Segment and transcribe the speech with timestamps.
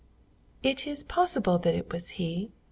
[0.63, 2.49] "It is possible that it was he.